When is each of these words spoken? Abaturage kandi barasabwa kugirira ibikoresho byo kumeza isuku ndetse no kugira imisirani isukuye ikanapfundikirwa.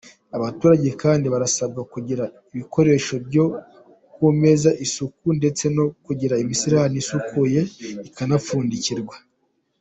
Abaturage 0.37 0.89
kandi 1.03 1.25
barasabwa 1.33 1.81
kugirira 1.91 2.25
ibikoresho 2.53 3.13
byo 3.27 3.45
kumeza 4.13 4.69
isuku 4.85 5.25
ndetse 5.39 5.63
no 5.75 5.85
kugira 6.05 6.35
imisirani 6.43 6.95
isukuye 7.03 7.59
ikanapfundikirwa. 8.07 9.15